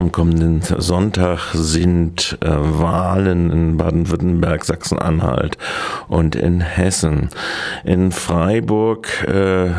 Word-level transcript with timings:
Am 0.00 0.12
kommenden 0.12 0.62
Sonntag 0.62 1.40
sind 1.54 2.38
äh, 2.40 2.46
Wahlen 2.48 3.50
in 3.50 3.76
Baden-Württemberg, 3.78 4.64
Sachsen-Anhalt 4.64 5.58
und 6.06 6.36
in 6.36 6.60
Hessen. 6.60 7.30
In 7.82 8.12
Freiburg, 8.12 9.24
äh, 9.26 9.70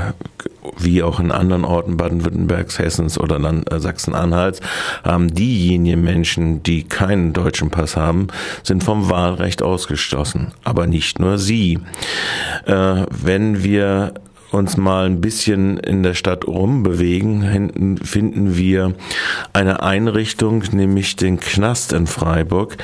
wie 0.78 1.04
auch 1.04 1.22
in 1.22 1.32
anderen 1.32 1.64
Orten 1.64 1.96
Baden-Württembergs, 1.96 2.80
Hessens 2.80 3.18
oder 3.18 3.40
äh, 3.40 3.80
Sachsen-Anhalts, 3.80 4.60
haben 5.06 5.34
diejenigen 5.34 6.04
Menschen, 6.04 6.64
die 6.64 6.84
keinen 6.84 7.32
deutschen 7.32 7.70
Pass 7.70 7.96
haben, 7.96 8.28
sind 8.62 8.84
vom 8.84 9.10
Wahlrecht 9.10 9.62
ausgeschlossen. 9.62 10.52
Aber 10.66 10.86
nicht 10.86 11.20
nur 11.20 11.38
sie. 11.38 11.80
Äh, 12.66 13.06
wenn 13.10 13.64
wir 13.64 14.16
uns 14.52 14.78
mal 14.78 15.06
ein 15.06 15.22
bisschen 15.22 15.78
in 15.78 16.04
der 16.04 16.14
Stadt 16.14 16.48
rumbewegen, 16.48 18.00
finden 18.04 18.58
wir 18.58 18.96
eine 19.54 19.84
Einrichtung, 19.84 20.64
nämlich 20.72 21.16
den 21.16 21.40
Knast 21.40 21.94
in 21.94 22.08
Freiburg 22.08 22.78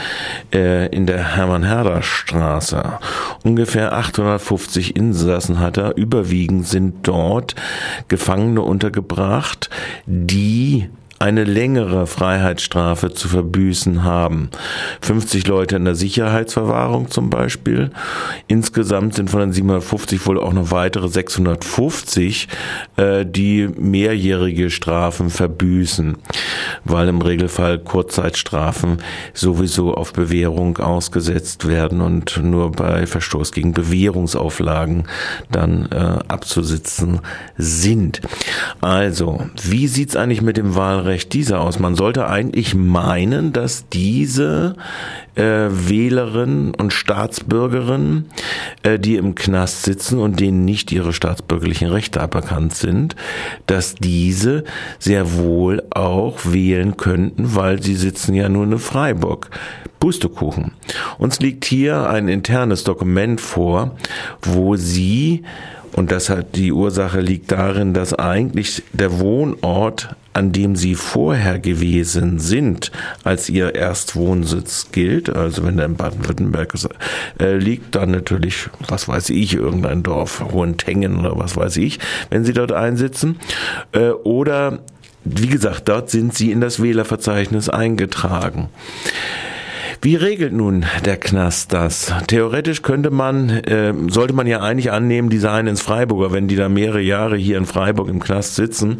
äh, 0.53 0.87
in 0.87 1.07
der 1.07 1.35
Hermann-Herder-Straße. 1.35 2.99
Ungefähr 3.43 3.93
850 3.93 4.95
Insassen 4.95 5.59
hat 5.59 5.77
er. 5.77 5.97
Überwiegend 5.97 6.67
sind 6.67 7.07
dort 7.07 7.55
Gefangene 8.07 8.61
untergebracht, 8.61 9.69
die 10.05 10.89
eine 11.19 11.45
längere 11.45 12.07
Freiheitsstrafe 12.07 13.13
zu 13.13 13.29
verbüßen 13.29 14.03
haben. 14.03 14.49
50 15.01 15.47
Leute 15.47 15.77
in 15.77 15.85
der 15.85 15.95
Sicherheitsverwahrung 15.95 17.09
zum 17.09 17.29
Beispiel. 17.29 17.91
Insgesamt 18.47 19.15
sind 19.15 19.29
von 19.29 19.39
den 19.39 19.53
750 19.53 20.25
wohl 20.27 20.39
auch 20.39 20.51
noch 20.51 20.71
weitere 20.71 21.07
650, 21.07 22.49
äh, 22.97 23.25
die 23.25 23.67
mehrjährige 23.67 24.69
Strafen 24.69 25.29
verbüßen, 25.29 26.17
weil 26.83 27.07
im 27.07 27.21
Regelfall 27.21 27.79
Kurzzeitstrafen 27.79 28.97
sowieso 29.33 29.93
auf 29.93 30.11
Bewährung 30.11 30.77
ausgesetzt 30.77 31.67
werden 31.67 32.01
und 32.01 32.41
nur 32.43 32.71
bei 32.71 33.07
Verstoß 33.07 33.53
gegen 33.53 33.71
Bewährungsauflagen 33.71 35.07
dann 35.49 35.87
äh, 35.91 36.19
abzusitzen 36.27 37.21
sind. 37.57 38.19
Also, 38.81 39.49
wie 39.63 39.87
sieht's 39.87 40.17
eigentlich 40.17 40.41
mit 40.41 40.57
dem 40.57 40.75
Wahlrecht 40.75 41.04
Wahlrecht 41.05 41.33
dieser 41.33 41.61
aus? 41.61 41.77
Man 41.77 41.93
sollte 41.93 42.27
eigentlich 42.27 42.73
meinen, 42.73 43.53
dass 43.53 43.87
diese 43.89 44.75
äh, 45.35 45.67
Wählerinnen 45.69 46.73
und 46.73 46.93
Staatsbürgerinnen, 46.93 48.25
äh, 48.81 48.97
die 48.97 49.17
im 49.17 49.35
Knast 49.35 49.83
sitzen 49.83 50.17
und 50.17 50.39
denen 50.39 50.65
nicht 50.65 50.91
ihre 50.91 51.13
staatsbürgerlichen 51.13 51.89
Rechte 51.89 52.21
aberkannt 52.21 52.73
sind, 52.73 53.15
dass 53.67 53.93
diese 53.93 54.63
sehr 54.97 55.37
wohl 55.37 55.83
auch 55.91 56.39
wählen 56.45 56.97
könnten, 56.97 57.55
weil 57.55 57.83
sie 57.83 57.95
sitzen 57.95 58.33
ja 58.33 58.49
nur 58.49 58.63
in 58.63 58.79
Freiburg. 58.79 59.51
Pustekuchen. 59.99 60.71
Uns 61.19 61.39
liegt 61.39 61.65
hier 61.65 62.09
ein 62.09 62.27
internes 62.27 62.83
Dokument 62.83 63.39
vor, 63.39 63.95
wo 64.41 64.75
sie 64.75 65.43
und 65.95 66.11
das 66.11 66.29
hat 66.29 66.57
die 66.57 66.73
Ursache 66.73 67.21
liegt 67.21 67.53
darin, 67.53 67.93
dass 67.93 68.13
eigentlich 68.13 68.83
der 68.91 69.19
Wohnort, 69.19 70.15
an 70.33 70.51
dem 70.51 70.75
sie 70.75 70.93
vorher 70.93 71.57
gewesen 71.57 72.39
sind, 72.39 72.91
als 73.23 73.47
ihr 73.47 73.75
Erstwohnsitz 73.75 74.89
gilt, 74.91 75.33
also 75.33 75.63
wenn 75.63 75.77
der 75.77 75.85
in 75.85 75.95
Baden-Württemberg 75.95 76.73
äh, 77.39 77.55
liegt, 77.55 77.95
dann 77.95 78.11
natürlich, 78.11 78.67
was 78.89 79.07
weiß 79.07 79.29
ich, 79.29 79.53
irgendein 79.53 80.03
Dorf, 80.03 80.43
Hohentengen 80.51 81.17
oder 81.17 81.39
was 81.39 81.55
weiß 81.55 81.77
ich, 81.77 81.99
wenn 82.29 82.43
sie 82.43 82.53
dort 82.53 82.73
einsitzen, 82.73 83.39
äh, 83.93 84.09
oder 84.09 84.79
wie 85.23 85.47
gesagt, 85.47 85.87
dort 85.87 86.09
sind 86.09 86.35
sie 86.35 86.51
in 86.51 86.59
das 86.59 86.81
Wählerverzeichnis 86.81 87.69
eingetragen. 87.69 88.69
Wie 90.05 90.13
regelt 90.13 90.53
nun 90.53 90.85
der 91.03 91.17
Knast 91.17 91.73
das? 91.73 92.13
Theoretisch 92.27 92.83
könnte 92.83 93.09
man, 93.09 93.49
äh, 93.49 93.91
sollte 94.07 94.33
man 94.33 94.45
ja 94.45 94.59
eigentlich 94.61 94.91
annehmen, 94.91 95.31
die 95.31 95.39
seien 95.39 95.65
ins 95.65 95.81
Freiburger, 95.81 96.31
wenn 96.31 96.47
die 96.47 96.55
da 96.55 96.69
mehrere 96.69 97.01
Jahre 97.01 97.37
hier 97.37 97.57
in 97.57 97.65
Freiburg 97.65 98.07
im 98.09 98.19
Knast 98.19 98.53
sitzen, 98.53 98.99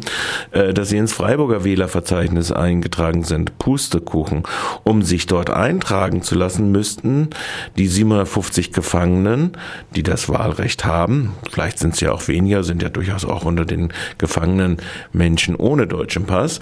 äh, 0.50 0.74
dass 0.74 0.88
sie 0.88 0.96
ins 0.96 1.12
Freiburger 1.12 1.62
Wählerverzeichnis 1.62 2.50
eingetragen 2.50 3.22
sind. 3.22 3.56
Pustekuchen. 3.58 4.42
Um 4.82 5.02
sich 5.02 5.28
dort 5.28 5.48
eintragen 5.48 6.22
zu 6.22 6.34
lassen, 6.34 6.72
müssten 6.72 7.30
die 7.78 7.86
750 7.86 8.72
Gefangenen, 8.72 9.52
die 9.94 10.02
das 10.02 10.28
Wahlrecht 10.28 10.84
haben, 10.84 11.34
vielleicht 11.48 11.78
sind 11.78 11.94
es 11.94 12.00
ja 12.00 12.10
auch 12.10 12.26
weniger, 12.26 12.64
sind 12.64 12.82
ja 12.82 12.88
durchaus 12.88 13.24
auch 13.24 13.44
unter 13.44 13.64
den 13.64 13.92
Gefangenen 14.18 14.78
Menschen 15.12 15.54
ohne 15.54 15.86
deutschen 15.86 16.24
Pass, 16.24 16.58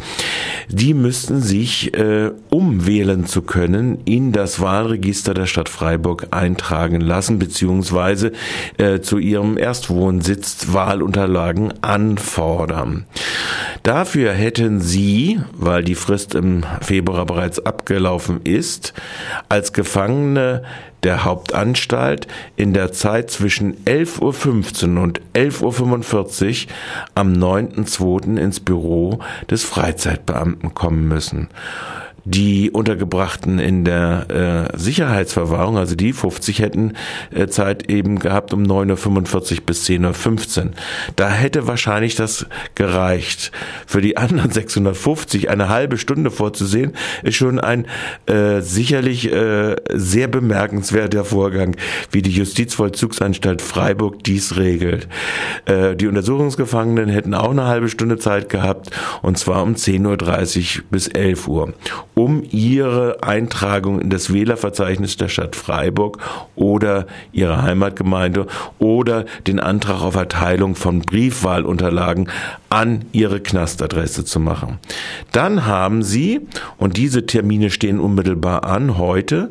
die 0.69 0.93
müssten 0.93 1.41
sich, 1.41 1.95
äh, 1.95 2.31
um 2.51 2.85
wählen 2.85 3.25
zu 3.25 3.41
können, 3.41 4.01
in 4.05 4.34
das 4.34 4.61
Wahlregister 4.61 5.33
der 5.33 5.47
Stadt 5.47 5.69
Freiburg 5.69 6.28
eintragen 6.31 7.00
lassen, 7.00 7.39
beziehungsweise 7.39 8.33
äh, 8.78 9.00
zu 9.00 9.19
ihrem 9.19 9.56
Erstwohnsitz 9.56 10.72
Wahlunterlagen 10.72 11.72
anfordern. 11.83 13.06
Dafür 13.83 14.33
hätten 14.33 14.81
Sie, 14.81 15.41
weil 15.53 15.84
die 15.84 15.94
Frist 15.94 16.34
im 16.34 16.65
Februar 16.81 17.27
bereits 17.27 17.65
abgelaufen 17.65 18.41
ist, 18.43 18.93
als 19.49 19.73
Gefangene 19.73 20.62
der 21.05 21.25
Hauptanstalt 21.25 22.27
in 22.56 22.73
der 22.73 22.93
Zeit 22.93 23.31
zwischen 23.31 23.77
11.15 23.84 24.97
Uhr 24.97 25.03
und 25.03 25.21
11.45 25.34 26.67
Uhr 26.67 26.73
am 27.15 27.33
9.2. 27.34 28.39
ins 28.39 28.61
Büro 28.61 29.19
des 29.50 29.65
Freizeitbeamten 29.65 30.75
kommen 30.75 31.06
müssen 31.06 31.49
die 32.25 32.71
Untergebrachten 32.71 33.59
in 33.59 33.85
der 33.85 34.71
äh, 34.75 34.79
Sicherheitsverwahrung, 34.79 35.77
also 35.77 35.95
die 35.95 36.12
50 36.12 36.61
hätten 36.61 36.95
äh, 37.31 37.49
Zeit 37.49 37.91
eben 37.91 38.19
gehabt 38.19 38.55
um 38.55 38.62
9.45 38.62 39.55
Uhr 39.59 39.67
bis 39.67 39.87
10.15 39.87 40.65
Uhr. 40.65 40.71
Da 41.17 41.29
hätte 41.29 41.67
wahrscheinlich 41.67 42.15
das 42.15 42.47
gereicht. 42.75 43.53
Für 43.87 44.01
die 44.01 44.17
anderen 44.17 44.51
650 44.51 45.51
eine 45.51 45.69
halbe 45.69 45.99
Stunde 45.99 46.31
vorzusehen, 46.31 46.93
ist 47.23 47.37
schon 47.37 47.61
ein 47.61 47.87
äh, 48.27 48.61
sicherlich 48.61 49.31
äh, 49.31 49.77
sehr 49.93 50.29
bemerkenswerter 50.29 51.25
Vorgang, 51.25 51.77
wie 52.11 52.23
die 52.23 52.31
Justizvollzugsanstalt 52.31 53.61
Freiburg 53.61 54.25
dies 54.25 54.56
regelt. 54.56 55.09
Äh, 55.67 55.95
die 55.95 56.06
Untersuchungsgefangenen 56.06 57.11
hätten 57.11 57.35
auch 57.35 57.51
eine 57.51 57.67
halbe 57.67 57.91
Stunde 57.91 58.17
Zeit 58.17 58.49
gehabt, 58.49 58.91
und 59.23 59.37
zwar 59.37 59.62
um 59.62 59.75
10.30 59.75 60.79
Uhr 60.79 60.85
bis 60.91 61.09
11 61.09 61.49
Uhr 61.49 61.75
um 62.15 62.43
ihre 62.51 63.23
Eintragung 63.23 64.01
in 64.01 64.11
das 64.11 64.33
Wählerverzeichnis 64.33 65.17
der 65.17 65.29
Stadt 65.29 65.57
Freiburg 65.57 66.19
oder 66.55 67.07
ihrer 67.33 67.63
Heimatgemeinde 67.63 68.47
oder 68.79 69.25
den 69.47 69.61
Antrag 69.61 70.03
auf 70.03 70.15
Erteilung 70.15 70.75
von 70.75 71.01
Briefwahlunterlagen 71.01 72.29
an 72.71 73.05
ihre 73.13 73.41
Knastadresse 73.41 74.25
zu 74.25 74.41
machen. 74.41 74.79
Dann 75.33 75.67
haben 75.67 76.03
sie, 76.03 76.41
und 76.77 76.97
diese 76.97 77.27
Termine 77.27 77.71
stehen 77.71 78.01
unmittelbar 78.01 78.65
an, 78.65 78.99
heute 78.99 79.51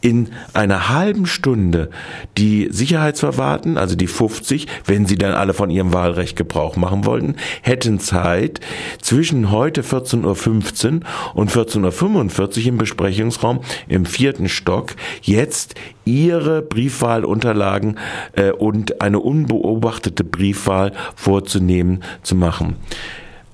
in 0.00 0.30
einer 0.54 0.88
halben 0.88 1.26
Stunde 1.26 1.90
die 2.36 2.68
Sicherheitsverwahrten, 2.70 3.78
also 3.78 3.96
die 3.96 4.06
50, 4.06 4.66
wenn 4.86 5.06
sie 5.06 5.16
dann 5.16 5.34
alle 5.34 5.54
von 5.54 5.70
ihrem 5.70 5.92
Wahlrecht 5.92 6.36
Gebrauch 6.36 6.76
machen 6.76 7.04
wollten, 7.04 7.36
hätten 7.62 8.00
Zeit 8.00 8.60
zwischen 9.00 9.50
heute 9.50 9.82
14.15 9.82 10.24
Uhr 10.24 11.00
und 11.34 11.50
14.15 11.50 11.84
Uhr 11.84 11.92
45 12.04 12.66
im 12.66 12.76
Besprechungsraum 12.76 13.60
im 13.88 14.04
vierten 14.04 14.50
Stock 14.50 14.94
jetzt 15.22 15.74
ihre 16.04 16.60
Briefwahlunterlagen 16.60 17.98
äh, 18.32 18.50
und 18.50 19.00
eine 19.00 19.20
unbeobachtete 19.20 20.22
Briefwahl 20.22 20.92
vorzunehmen 21.16 22.04
zu 22.22 22.34
machen. 22.34 22.76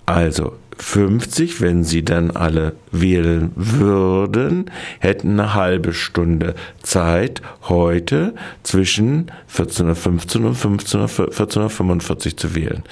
Also 0.05 0.55
50, 0.82 1.60
wenn 1.60 1.84
sie 1.84 2.04
dann 2.04 2.30
alle 2.30 2.72
wählen 2.91 3.52
würden, 3.54 4.70
hätten 4.99 5.38
eine 5.38 5.55
halbe 5.55 5.93
Stunde 5.93 6.55
Zeit, 6.82 7.43
heute 7.69 8.34
zwischen 8.62 9.31
14.15 9.55 10.44
und 10.46 10.56
14.45 10.56 12.26
Uhr 12.26 12.37
zu 12.37 12.55
wählen. 12.55 12.82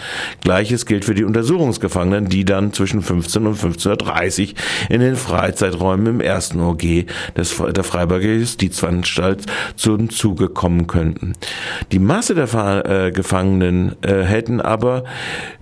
Gleiches 0.42 0.86
gilt 0.86 1.06
für 1.06 1.14
die 1.14 1.24
Untersuchungsgefangenen, 1.24 2.28
die 2.28 2.44
dann 2.44 2.72
zwischen 2.72 3.02
15 3.02 3.46
und 3.46 3.56
15.30 3.56 4.48
Uhr 4.48 4.54
in 4.90 5.00
den 5.00 5.16
Freizeiträumen 5.16 6.06
im 6.06 6.20
ersten 6.20 6.60
OG 6.60 7.06
des, 7.36 7.56
der 7.56 7.84
Freiburger 7.84 8.32
Justizanstalt 8.32 9.46
zum 9.76 10.10
Zuge 10.10 10.48
kommen 10.48 10.86
könnten. 10.86 11.32
Die 11.90 11.98
Masse 11.98 12.34
der 12.34 12.48
äh, 12.84 13.10
Gefangenen 13.12 13.96
äh, 14.02 14.22
hätten 14.22 14.60
aber 14.60 15.04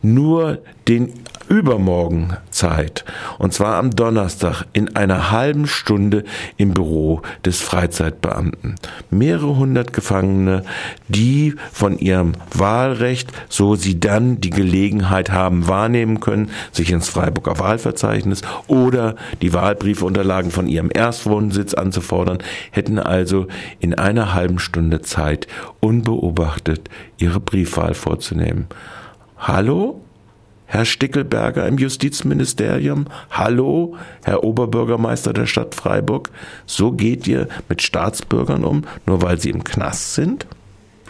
nur 0.03 0.59
den 0.89 1.13
übermorgen 1.49 2.37
Zeit. 2.51 3.05
Und 3.39 3.53
zwar 3.53 3.77
am 3.77 3.91
Donnerstag 3.91 4.65
in 4.73 4.97
einer 4.97 5.31
halben 5.31 5.67
Stunde 5.67 6.25
im 6.57 6.75
Büro 6.75 7.23
des 7.45 7.61
Freizeitbeamten. 7.61 8.77
Mehrere 9.11 9.57
hundert 9.57 9.93
Gefangene, 9.93 10.65
die 11.09 11.55
von 11.73 11.99
ihrem 11.99 12.33
Wahlrecht, 12.53 13.33
so 13.49 13.75
sie 13.75 14.01
dann 14.01 14.41
die 14.41 14.51
Gelegenheit 14.51 15.31
haben, 15.31 15.69
wahrnehmen 15.69 16.21
können, 16.21 16.51
sich 16.73 16.91
ins 16.91 17.09
Freiburger 17.09 17.59
Wahlverzeichnis 17.59 18.43
oder 18.67 19.17
die 19.43 19.53
Wahlbriefunterlagen 19.53 20.51
von 20.51 20.67
ihrem 20.67 20.91
Erstwohnsitz 20.93 21.75
anzufordern, 21.75 22.39
hätten 22.71 22.99
also 22.99 23.47
in 23.81 23.95
einer 23.95 24.35
halben 24.35 24.59
Stunde 24.59 25.03
Zeit, 25.03 25.47
unbeobachtet 25.81 26.89
ihre 27.19 27.41
Briefwahl 27.41 27.95
vorzunehmen. 27.95 28.67
Hallo? 29.39 30.06
Herr 30.67 30.85
Stickelberger 30.85 31.67
im 31.67 31.79
Justizministerium? 31.79 33.07
Hallo, 33.31 33.97
Herr 34.25 34.43
Oberbürgermeister 34.43 35.33
der 35.33 35.47
Stadt 35.47 35.75
Freiburg? 35.75 36.31
So 36.67 36.93
geht 36.93 37.27
ihr 37.29 37.49
mit 37.69 37.83
Staatsbürgern 37.83 38.65
um, 38.65 38.83
nur 39.07 39.23
weil 39.23 39.39
sie 39.39 39.51
im 39.51 39.63
Knast 39.63 40.15
sind? 40.15 40.47